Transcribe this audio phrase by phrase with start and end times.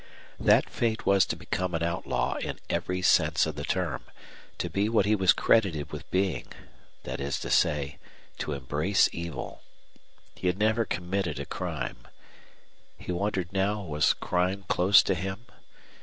[0.39, 4.05] That fate was to become an outlaw in every sense of the term,
[4.57, 6.47] to be what he was credited with being
[7.03, 7.99] that is to say,
[8.39, 9.61] to embrace evil.
[10.33, 12.07] He had never committed a crime.
[12.97, 15.45] He wondered now was crime close to him?